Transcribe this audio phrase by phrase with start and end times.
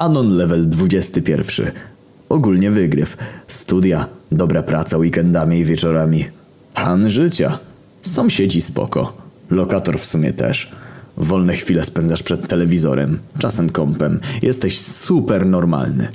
[0.00, 1.72] Anon level 21.
[2.28, 3.16] Ogólnie wygryw.
[3.46, 6.24] Studia, dobra praca weekendami i wieczorami.
[6.74, 7.58] Pan życia.
[8.02, 9.12] Sąsiedzi spoko.
[9.50, 10.70] Lokator w sumie też.
[11.16, 14.20] Wolne chwile spędzasz przed telewizorem, czasem kompem.
[14.42, 16.08] Jesteś super normalny.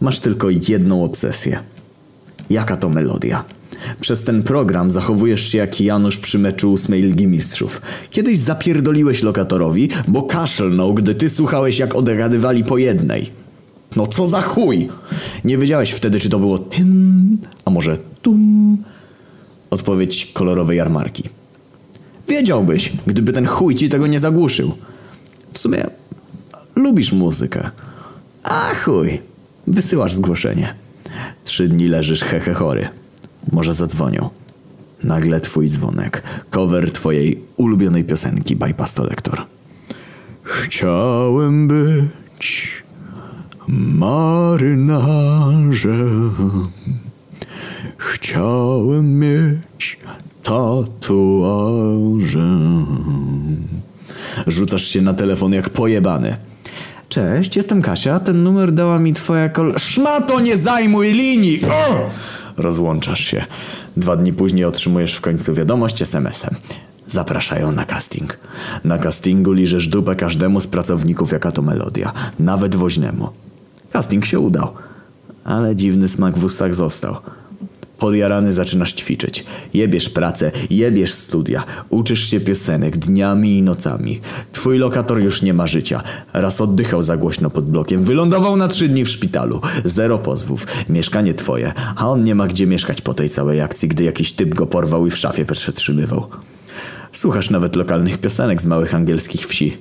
[0.00, 1.58] Masz tylko jedną obsesję.
[2.50, 3.44] Jaka to melodia?
[4.00, 7.80] Przez ten program zachowujesz się jak Janusz przy meczu ósmej Ligi Mistrzów.
[8.10, 13.30] Kiedyś zapierdoliłeś lokatorowi, bo kaszlnął, gdy ty słuchałeś jak odgadywali po jednej.
[13.96, 14.88] No co za chuj!
[15.44, 18.78] Nie wiedziałeś wtedy, czy to było tym, a może tum.
[19.70, 21.22] Odpowiedź kolorowej jarmarki.
[22.28, 24.72] Wiedziałbyś, gdyby ten chuj ci tego nie zagłuszył.
[25.52, 25.86] W sumie
[26.76, 27.70] lubisz muzykę.
[28.42, 29.22] A chuj,
[29.66, 30.74] wysyłasz zgłoszenie.
[31.44, 32.88] Trzy dni leżysz hehe chory.
[33.52, 34.30] Może zadzwonią.
[35.02, 36.22] Nagle twój dzwonek.
[36.50, 39.42] Cover twojej ulubionej piosenki Bypass to Lektor.
[40.42, 42.82] Chciałem być
[43.68, 45.06] marynarzem.
[47.96, 49.98] Chciałem mieć
[50.42, 51.66] tatuaże.
[54.46, 56.36] Rzucasz się na telefon jak pojebany.
[57.08, 58.20] Cześć, jestem Kasia.
[58.20, 59.74] Ten numer dała mi twoja kol...
[59.78, 61.60] Szmato, nie zajmuj linii!
[62.56, 63.44] Rozłączasz się.
[63.96, 66.54] Dwa dni później otrzymujesz w końcu wiadomość SMS-em.
[67.06, 68.38] Zapraszają na casting.
[68.84, 72.12] Na castingu liżesz dupę każdemu z pracowników jaka to melodia.
[72.38, 73.28] Nawet woźnemu.
[73.92, 74.72] Casting się udał.
[75.44, 77.16] Ale dziwny smak w ustach został.
[77.98, 79.44] Podjarany zaczynasz ćwiczyć.
[79.74, 81.64] Jebiesz pracę, jebiesz studia.
[81.88, 84.20] Uczysz się piosenek dniami i nocami.
[84.52, 86.02] Twój lokator już nie ma życia.
[86.32, 88.04] Raz oddychał za głośno pod blokiem.
[88.04, 89.60] Wylądował na trzy dni w szpitalu.
[89.84, 90.66] Zero pozwów.
[90.88, 91.72] Mieszkanie twoje.
[91.96, 95.06] A on nie ma gdzie mieszkać po tej całej akcji, gdy jakiś typ go porwał
[95.06, 96.26] i w szafie przetrzymywał.
[97.12, 99.76] Słuchasz nawet lokalnych piosenek z małych angielskich wsi.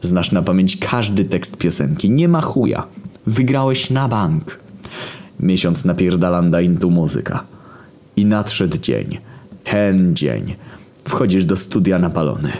[0.00, 2.10] Znasz na pamięć każdy tekst piosenki.
[2.10, 2.86] Nie ma chuja.
[3.26, 4.58] Wygrałeś na bank.
[5.40, 7.53] Miesiąc napierdalanda intu muzyka.
[8.16, 9.18] I nadszedł dzień.
[9.64, 10.54] Ten dzień.
[11.04, 12.52] Wchodzisz do studia napalony.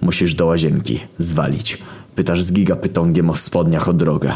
[0.00, 1.00] Musisz do łazienki.
[1.18, 1.78] Zwalić.
[2.14, 4.32] Pytasz z gigapytongiem o spodniach o drogę.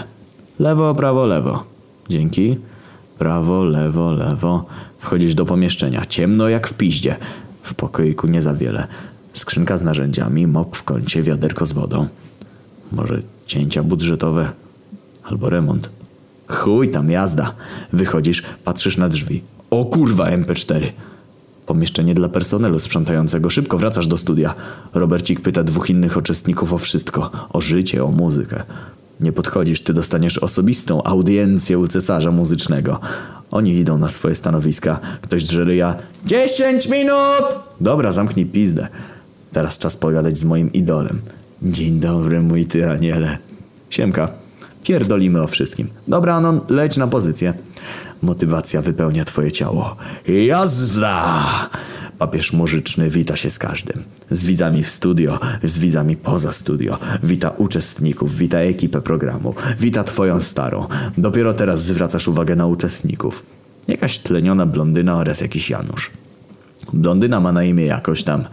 [0.58, 1.64] Lewo, prawo, lewo.
[2.10, 2.56] Dzięki.
[3.18, 4.64] Prawo, lewo, lewo.
[4.98, 6.06] Wchodzisz do pomieszczenia.
[6.06, 7.16] Ciemno jak w piździe.
[7.62, 8.86] W pokoiku nie za wiele.
[9.34, 12.06] Skrzynka z narzędziami, mop w kącie, wiaderko z wodą.
[12.92, 14.50] Może cięcia budżetowe?
[15.24, 15.90] Albo remont.
[16.48, 17.54] Chuj tam jazda.
[17.92, 19.42] Wychodzisz, patrzysz na drzwi.
[19.70, 20.90] O kurwa MP4.
[21.66, 23.50] Pomieszczenie dla personelu sprzątającego.
[23.50, 24.54] Szybko wracasz do studia.
[24.94, 27.30] Robercik pyta dwóch innych uczestników o wszystko.
[27.52, 28.62] O życie, o muzykę.
[29.20, 33.00] Nie podchodzisz, ty dostaniesz osobistą audiencję u cesarza muzycznego.
[33.50, 35.00] Oni idą na swoje stanowiska.
[35.20, 35.96] Ktoś drze ryja.
[36.26, 37.44] Dziesięć minut!
[37.80, 38.88] Dobra, zamknij pizdę.
[39.52, 41.20] Teraz czas pogadać z moim idolem.
[41.62, 43.38] Dzień dobry, mój ty aniele.
[43.90, 44.28] Siemka.
[44.84, 45.88] Pierdolimy o wszystkim.
[46.08, 47.54] Dobra, Anon, leć na pozycję.
[48.22, 49.96] Motywacja wypełnia twoje ciało.
[50.28, 51.70] Jazda!
[52.18, 54.02] Papież muzyczny wita się z każdym.
[54.30, 56.98] Z widzami w studio, z widzami poza studio.
[57.22, 59.54] Wita uczestników, wita ekipę programu.
[59.80, 60.86] Wita twoją starą.
[61.18, 63.42] Dopiero teraz zwracasz uwagę na uczestników.
[63.88, 66.10] Jakaś tleniona blondyna oraz jakiś Janusz.
[66.92, 68.44] Blondyna ma na imię jakoś tam.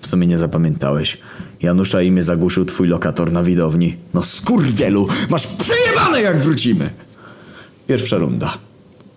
[0.00, 1.18] W sumie nie zapamiętałeś.
[1.62, 3.96] Janusza imię zagłuszył twój lokator na widowni.
[4.14, 6.90] No skurwielu, masz przejebane jak wrócimy!
[7.86, 8.58] Pierwsza runda.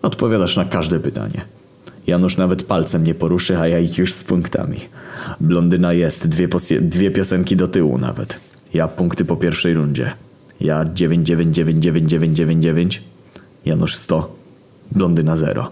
[0.03, 1.45] Odpowiadasz na każde pytanie.
[2.07, 4.79] Janusz nawet palcem nie poruszy, a ja ich już z punktami.
[5.41, 6.47] Blondyna jest, dwie,
[6.81, 8.39] dwie piosenki do tyłu nawet.
[8.73, 10.11] Ja punkty po pierwszej rundzie.
[10.61, 13.01] Ja 999999.
[13.65, 14.35] Janusz 100.
[14.91, 15.71] Blondyna 0.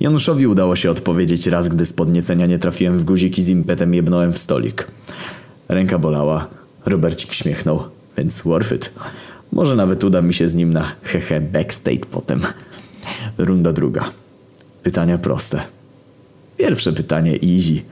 [0.00, 3.94] Januszowi udało się odpowiedzieć raz, gdy z podniecenia nie trafiłem w guzik i z impetem
[3.94, 4.86] jebnąłem w stolik.
[5.68, 6.48] Ręka bolała.
[6.86, 7.82] Robercik śmiechnął,
[8.16, 8.92] więc worth it.
[9.52, 12.40] Może nawet uda mi się z nim na hehe backstage potem.
[13.38, 14.10] Runda druga.
[14.82, 15.60] Pytania proste.
[16.56, 17.82] Pierwsze pytanie easy.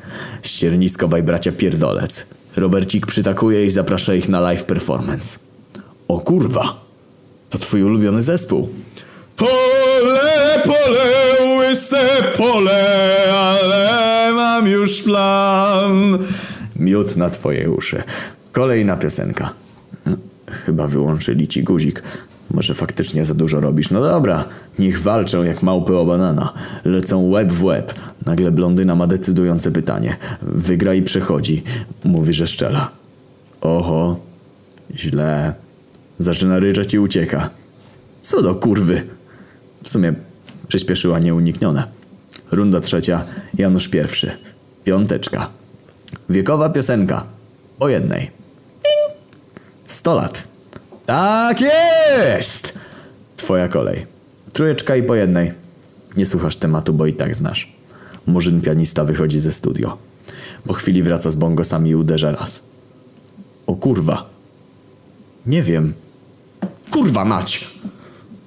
[0.43, 2.27] Ściernisko by bracia pierdolec.
[2.57, 5.39] Robercik przytakuje i zaprasza ich na live performance.
[6.09, 6.85] O kurwa!
[7.51, 8.69] To twój ulubiony zespół.
[9.37, 12.85] Pole, pole, łyse pole,
[13.33, 16.19] ale mam już plan.
[16.77, 18.03] Miód na twoje uszy.
[18.53, 19.53] Kolejna piosenka.
[20.07, 20.17] No,
[20.67, 22.03] chyba wyłączyli ci guzik.
[22.51, 23.91] Może faktycznie za dużo robisz.
[23.91, 24.45] No dobra,
[24.79, 26.53] niech walczą jak małpy o banana.
[26.85, 27.95] Lecą łeb w łeb.
[28.27, 30.17] Nagle blondyna ma decydujące pytanie.
[30.43, 31.63] Wygra i przechodzi.
[32.05, 32.91] Mówi, że szczela.
[33.61, 34.17] Oho,
[34.95, 35.55] źle.
[36.19, 37.51] Zaczyna ryczeć i ucieka.
[38.21, 39.03] Co do kurwy.
[39.83, 40.15] W sumie
[40.69, 41.85] przyspieszyła nieuniknione.
[42.51, 43.25] Runda trzecia.
[43.59, 44.33] Janusz pierwszy.
[44.85, 45.49] Piąteczka.
[46.29, 47.25] Wiekowa piosenka.
[47.81, 48.31] O jednej.
[49.87, 50.52] Sto lat.
[51.13, 52.79] Tak jest!
[53.37, 54.07] Twoja kolej.
[54.53, 55.53] Trójeczka i po jednej.
[56.17, 57.73] Nie słuchasz tematu, bo i tak znasz.
[58.27, 59.99] Murzyn pianista wychodzi ze studio.
[60.67, 62.63] Po chwili wraca z bongosami i uderza raz.
[63.67, 64.31] O kurwa.
[65.47, 65.95] Nie wiem.
[66.91, 67.71] Kurwa mać!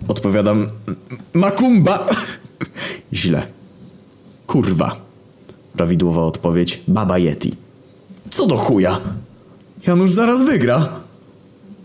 [0.08, 0.68] Odpowiadam.
[1.34, 2.10] Makumba!
[3.14, 3.48] Źle.
[4.48, 4.96] Kurwa.
[5.74, 6.82] Prawidłowa odpowiedź.
[6.88, 7.56] Baba Yeti.
[8.30, 9.00] Co do chuja?
[9.88, 11.05] Janusz zaraz wygra.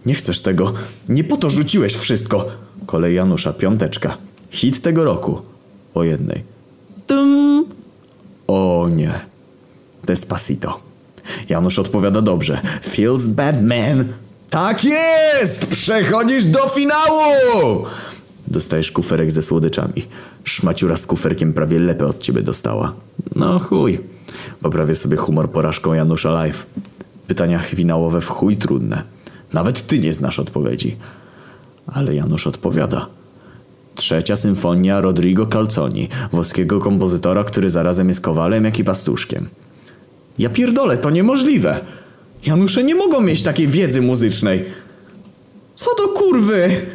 [0.07, 0.73] Nie chcesz tego.
[1.09, 2.47] Nie po to rzuciłeś wszystko.
[2.87, 4.17] Kolej Janusza, piąteczka.
[4.51, 5.43] Hit tego roku.
[5.95, 6.45] Po jednej.
[7.07, 7.67] Tum.
[8.47, 9.21] O nie.
[10.05, 10.81] Despacito.
[11.49, 12.61] Janusz odpowiada dobrze.
[12.83, 14.05] Feels bad man.
[14.51, 15.67] Tak jest!
[15.67, 17.85] Przechodzisz do finału!
[18.49, 20.07] Dostajesz kuferek ze słodyczami.
[20.45, 22.93] Szmaciura z kuferkiem prawie lepę od ciebie dostała.
[23.37, 24.01] No chuj.
[24.63, 26.67] Poprawię sobie humor porażką Janusza Live.
[27.27, 29.03] Pytania finałowe w chuj trudne.
[29.53, 30.97] Nawet ty nie znasz odpowiedzi.
[31.87, 33.07] Ale Janusz odpowiada.
[33.95, 39.49] Trzecia symfonia Rodrigo Calzoni, włoskiego kompozytora, który zarazem jest kowalem, jak i pastuszkiem.
[40.39, 41.81] Ja pierdolę, to niemożliwe.
[42.47, 44.65] Janusze nie mogą mieć takiej wiedzy muzycznej.
[45.75, 46.87] Co do kurwy?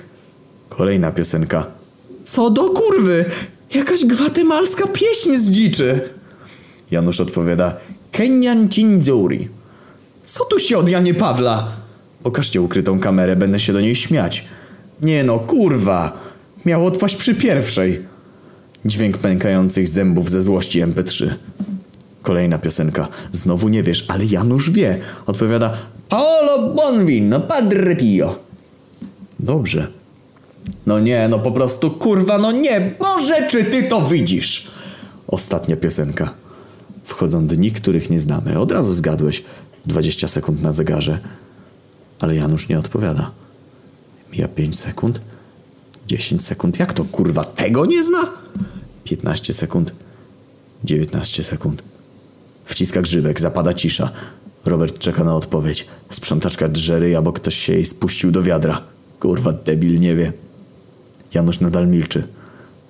[0.69, 1.65] Kolejna piosenka.
[2.23, 3.25] Co do kurwy?
[3.73, 6.09] Jakaś gwatemalska pieśń z dziczy.
[6.91, 7.73] Janusz odpowiada.
[8.11, 9.49] Kenyan Cinzuri.
[10.25, 11.84] Co tu się od Janie Pawla?
[12.25, 14.45] Pokażcie ukrytą kamerę, będę się do niej śmiać.
[15.01, 16.17] Nie no, kurwa.
[16.65, 18.05] Miał odpaść przy pierwszej.
[18.85, 21.29] Dźwięk pękających zębów ze złości MP3.
[22.21, 23.07] Kolejna piosenka.
[23.31, 24.97] Znowu nie wiesz, ale Janusz wie.
[25.25, 25.73] Odpowiada
[26.09, 28.39] Paolo Bonvino, Padre Pio.
[29.39, 29.87] Dobrze.
[30.85, 32.95] No nie, no po prostu kurwa, no nie.
[32.99, 34.67] Boże, czy ty to widzisz?
[35.27, 36.33] Ostatnia piosenka.
[37.03, 38.59] Wchodzą dni, których nie znamy.
[38.59, 39.43] Od razu zgadłeś.
[39.85, 41.19] 20 sekund na zegarze.
[42.19, 43.31] Ale Janusz nie odpowiada.
[44.31, 45.21] Mija 5 sekund.
[46.07, 46.79] 10 sekund.
[46.79, 48.29] Jak to kurwa tego nie zna?
[49.03, 49.93] 15 sekund.
[50.83, 51.83] 19 sekund.
[52.65, 54.11] Wciska grzybek, zapada cisza.
[54.65, 55.87] Robert czeka na odpowiedź.
[56.09, 58.81] Sprzątaczka drze ryja, bo ktoś się jej spuścił do wiadra.
[59.19, 60.33] Kurwa, debil nie wie.
[61.33, 62.23] Janusz nadal milczy.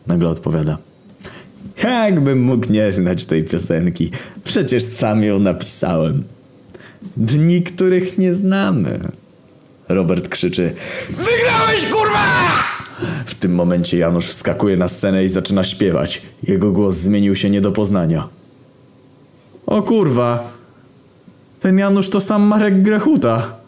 [0.07, 0.77] Nagle odpowiada.
[1.83, 4.11] Jakbym mógł nie znać tej piosenki.
[4.43, 6.23] Przecież sam ją napisałem.
[7.17, 8.99] Dni, których nie znamy.
[9.89, 10.73] Robert krzyczy.
[11.09, 12.25] Wygrałeś, kurwa!
[13.25, 16.21] W tym momencie Janusz wskakuje na scenę i zaczyna śpiewać.
[16.43, 18.27] Jego głos zmienił się nie do poznania.
[19.65, 20.51] O kurwa.
[21.59, 23.64] Ten Janusz to sam Marek Grechuta.